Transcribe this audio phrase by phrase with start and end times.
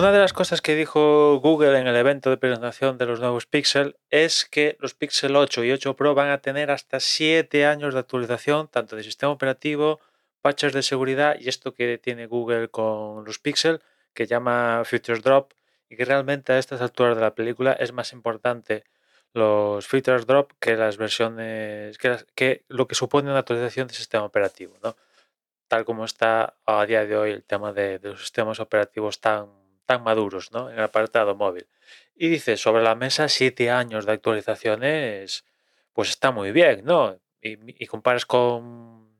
[0.00, 3.44] una de las cosas que dijo Google en el evento de presentación de los nuevos
[3.44, 7.92] Pixel es que los Pixel 8 y 8 Pro van a tener hasta 7 años
[7.92, 10.00] de actualización, tanto de sistema operativo,
[10.40, 13.82] patches de seguridad y esto que tiene Google con los Pixel,
[14.14, 15.52] que llama Features Drop,
[15.90, 18.84] y que realmente a estas alturas de la película es más importante
[19.34, 24.78] los Features Drop que las versiones, que, lo que supone una actualización de sistema operativo,
[24.82, 24.96] ¿no?
[25.68, 29.59] Tal como está a día de hoy el tema de los sistemas operativos tan
[29.90, 30.70] tan maduros ¿no?
[30.70, 31.66] en el apartado móvil.
[32.14, 35.44] Y dice, sobre la mesa, siete años de actualizaciones,
[35.92, 37.18] pues está muy bien, ¿no?
[37.42, 39.10] Y, comparas con,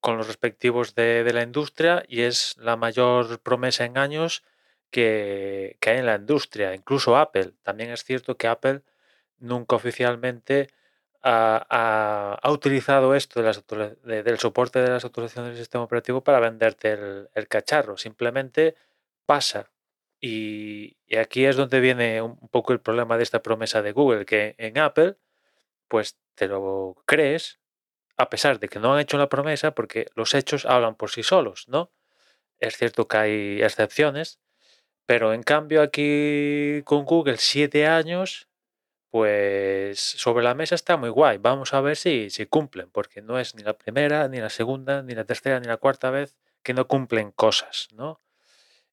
[0.00, 4.44] con los respectivos de, de, la industria y es la mayor promesa en años
[4.90, 7.52] que, que, hay en la industria, incluso Apple.
[7.62, 8.82] También es cierto que Apple
[9.38, 10.68] nunca oficialmente
[11.22, 13.64] ha, ha, utilizado esto de las,
[14.04, 16.98] del soporte de las actualizaciones del sistema operativo para venderte
[17.32, 17.96] el cacharro.
[17.96, 18.74] Simplemente
[19.24, 19.70] pasa
[20.20, 24.54] y, aquí es donde viene un poco el problema de esta promesa de Google, que
[24.58, 25.16] en Apple,
[25.88, 27.60] pues te lo crees,
[28.16, 31.22] a pesar de que no han hecho la promesa, porque los hechos hablan por sí
[31.22, 31.92] solos, ¿no?
[32.60, 34.40] Es cierto que hay excepciones,
[35.06, 38.48] pero en cambio aquí con Google siete años,
[39.10, 41.38] pues sobre la mesa está muy guay.
[41.38, 45.02] Vamos a ver si, si cumplen, porque no es ni la primera, ni la segunda,
[45.02, 48.20] ni la tercera, ni la cuarta vez que no cumplen cosas, ¿no?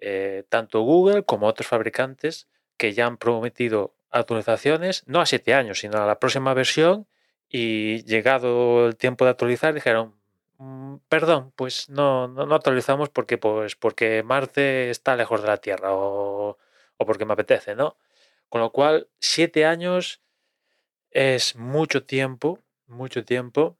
[0.00, 5.80] Eh, tanto Google como otros fabricantes que ya han prometido actualizaciones, no a siete años,
[5.80, 7.06] sino a la próxima versión,
[7.48, 10.14] y llegado el tiempo de actualizar, dijeron,
[10.58, 15.94] mm, perdón, pues no, no, actualizamos porque, pues, porque Marte está lejos de la Tierra
[15.94, 16.58] o,
[16.96, 17.96] o porque me apetece, ¿no?
[18.48, 20.22] Con lo cual, siete años
[21.10, 23.76] es mucho tiempo, mucho tiempo,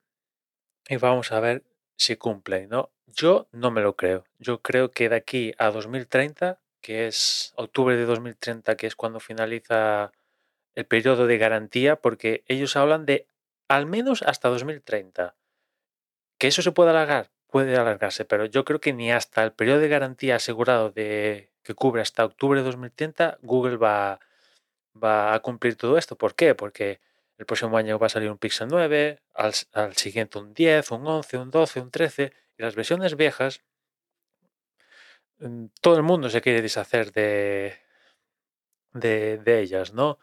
[0.89, 1.65] y vamos a ver
[1.97, 2.91] si cumplen, ¿no?
[3.07, 4.25] Yo no me lo creo.
[4.39, 9.21] Yo creo que de aquí a 2030, que es octubre de 2030, que es cuando
[9.21, 10.13] finaliza
[10.75, 13.27] el periodo de garantía, porque ellos hablan de
[13.69, 15.35] al menos hasta 2030.
[16.39, 19.81] Que eso se puede alargar, puede alargarse, pero yo creo que ni hasta el periodo
[19.81, 24.21] de garantía asegurado de que cubre hasta octubre de 2030, Google va
[25.01, 26.17] a cumplir todo esto.
[26.17, 26.55] ¿Por qué?
[26.55, 27.01] Porque
[27.39, 31.39] el próximo año va a salir un Pixel 9, al, siguiente un 10, un 11,
[31.39, 33.63] un 12, un 13 y las versiones viejas,
[35.39, 37.79] mm, todo el mundo se quiere deshacer de,
[38.95, 40.19] de, ellas, ¿no?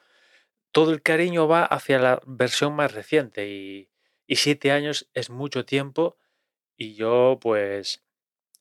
[0.71, 3.89] Todo el cariño va hacia la versión más reciente y,
[4.35, 6.17] siete años es mucho tiempo
[6.75, 8.03] y yo pues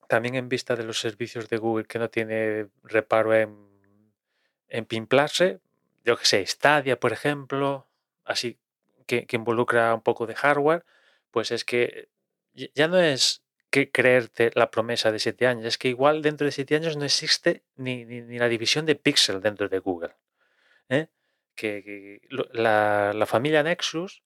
[0.07, 4.13] también en vista de los servicios de Google que no tiene reparo en,
[4.69, 5.61] en pimplarse,
[6.05, 7.89] yo que sé, Stadia por ejemplo,
[8.25, 8.59] así
[9.07, 10.85] que, que involucra un poco de hardware,
[11.31, 12.09] pues es que
[12.75, 15.65] ya no es que creerte la promesa de siete años.
[15.65, 19.41] Es que igual dentro de siete años no existe ni, ni, la división de Pixel
[19.41, 20.15] dentro de Google.
[20.91, 21.09] ¿eh?
[21.55, 22.21] Que,
[22.53, 24.23] la, la, familia Nexus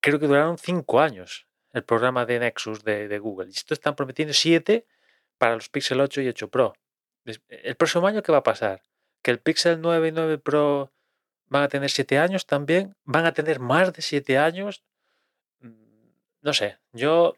[0.00, 3.48] creo que duraron cinco años el programa de Nexus de, de Google.
[3.48, 4.86] Y esto están prometiendo siete
[5.36, 6.74] para los Pixel 8 y 8 Pro.
[7.48, 8.82] El próximo año, ¿qué va a pasar?
[9.20, 10.90] Que el Pixel 9 y 9 Pro
[11.48, 12.94] van a tener siete años también.
[13.04, 14.84] Van a tener más de siete años.
[15.60, 16.10] Mm,
[16.42, 17.36] no sé, yo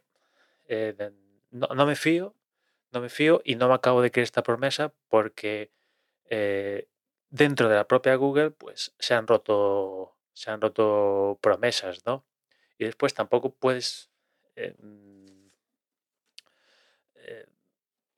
[0.68, 1.12] eh,
[1.50, 2.34] no, me fío,
[2.92, 5.70] no me fío y no me acabo de creer esta promesa porque
[6.30, 6.88] eh,
[7.30, 12.24] dentro de la propia Google pues se han roto se han roto promesas, ¿no?
[12.78, 14.10] Y después tampoco puedes
[14.56, 15.20] eh, mm,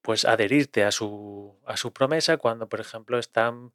[0.03, 3.73] pues adherirte a su, a su promesa cuando, por ejemplo, están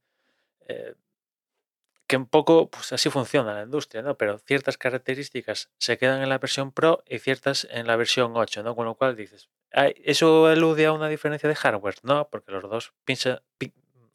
[2.08, 4.18] que un poco, pues así funciona la industria, ¿no?
[4.18, 8.64] Pero ciertas características se quedan en la versión Pro y ciertas en la versión 8,
[8.64, 8.76] ¿no?
[8.76, 11.96] Con lo cual dices, ¿eso elude a una diferencia de hardware?
[12.04, 13.44] No, porque los dos piensa,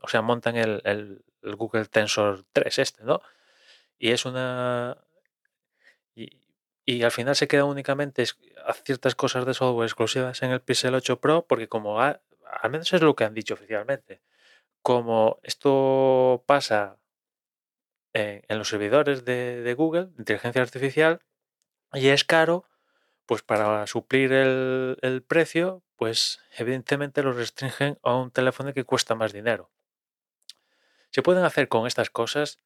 [0.01, 1.23] o sea, montan el, el,
[1.57, 3.21] Google Tensor 3 este, ¿no?
[3.99, 4.97] Y es una...
[6.15, 6.41] Y,
[6.87, 8.25] y, al final se queda únicamente
[8.65, 12.21] a ciertas cosas de software exclusivas en el Pixel 8 Pro, porque como al
[12.71, 14.23] menos es lo que han dicho oficialmente,
[14.83, 16.99] como esto pasa
[18.13, 21.21] en, los servidores de, Google, de inteligencia artificial,
[21.93, 22.65] y es caro,
[23.27, 29.33] pues para suplir el, precio, pues evidentemente lo restringen a un teléfono que cuesta más
[29.33, 29.71] dinero.
[31.11, 32.61] Se pueden hacer con estas cosas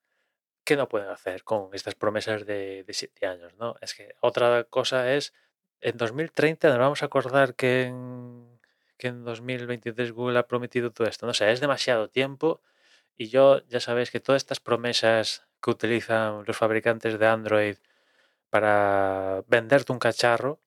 [0.64, 3.76] que no pueden hacer con estas promesas de, siete años, ¿no?
[3.80, 5.32] Es que otra cosa es,
[5.80, 8.58] en 2030 nos vamos a acordar que en,
[8.96, 11.26] que en 2023 Google ha prometido todo esto.
[11.26, 12.60] No sé, es demasiado tiempo
[13.16, 17.76] y yo ya sabéis que todas estas promesas que utilizan los fabricantes de Android
[18.50, 20.60] para venderte un cacharro,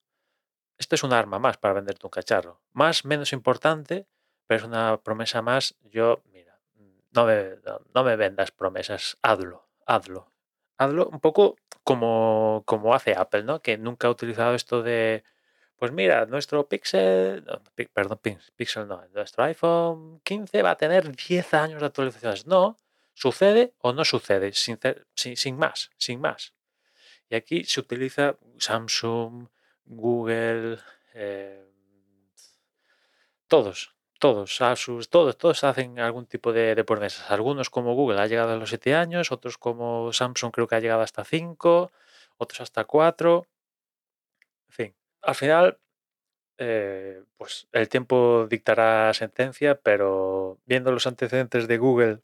[0.78, 2.62] esto es un arma más para venderte un cacharro.
[2.72, 4.08] Más, menos importante,
[4.48, 5.76] pero es una promesa más.
[5.84, 6.60] Yo, mira,
[7.12, 7.58] no me,
[7.94, 10.32] no, me vendas promesas, hazlo, hazlo.
[10.78, 13.62] Hazlo un poco como, como hace Apple, ¿no?
[13.62, 15.24] Que nunca ha utilizado esto de,
[15.80, 17.46] pues mira, nuestro Pixel,
[17.94, 18.20] perdón,
[18.58, 22.46] Pixel no, nuestro iPhone 15 va a tener 10 años de actualizaciones.
[22.46, 22.78] No,
[23.14, 24.78] sucede o no sucede, sin,
[25.58, 26.54] más, sin más.
[27.30, 29.48] Y aquí se utiliza Samsung,
[29.86, 30.80] Google,
[31.14, 31.66] eh,
[33.48, 37.32] todos, todos, Asus, todos, todos hacen algún tipo de, promesas.
[37.32, 40.82] Algunos como Google ha llegado a los 7 años, otros como Samsung creo que ha
[40.82, 41.92] llegado hasta 5,
[42.38, 43.46] otros hasta 4.
[45.22, 45.80] Al final,
[46.58, 52.22] eh, pues el tiempo dictará sentencia, pero viendo los antecedentes de Google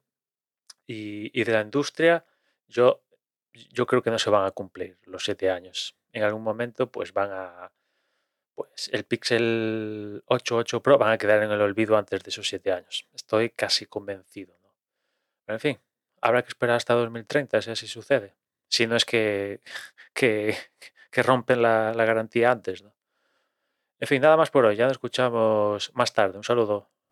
[0.87, 2.25] y, de la industria,
[2.67, 3.03] yo,
[3.53, 5.97] yo creo que no se van a cumplir los 7 años.
[6.11, 7.71] En algún momento, pues van a
[8.55, 12.47] pues el Pixel 8, 8 Pro van a quedar en el olvido antes de esos
[12.47, 13.07] 7 años.
[13.13, 14.57] Estoy casi convencido.
[14.63, 14.73] ¿no?
[15.45, 15.79] Pero en fin,
[16.21, 18.35] habrá que esperar hasta 2030 si así sucede.
[18.69, 19.61] Si no es que,
[21.15, 22.83] que, rompen la, garantía antes.
[22.83, 22.93] ¿no?
[23.99, 24.75] En fin, nada más por hoy.
[24.75, 26.37] Ya nos escuchamos más tarde.
[26.37, 26.89] Un saludo.